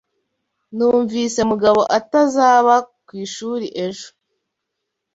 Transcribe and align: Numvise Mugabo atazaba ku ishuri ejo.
Numvise 0.75 1.39
Mugabo 1.51 1.81
atazaba 1.97 2.75
ku 3.05 3.11
ishuri 3.25 3.65
ejo. 3.85 4.07